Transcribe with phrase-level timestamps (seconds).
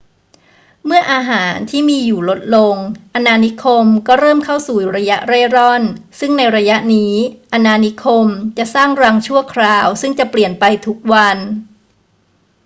[0.85, 2.75] เมื่ออาหารที่มีอยู่ลดลง
[3.15, 5.83] อาณานิคมก็เริ่มเข้าสู่ระยะเร่ร่อน
[6.19, 7.13] ซึ่งในระยะนี้
[7.53, 8.27] อาณานิคม
[8.57, 11.37] จะสร้างรังชั่วคราวซึ่งจะเปลี่ยนไปทุกวัน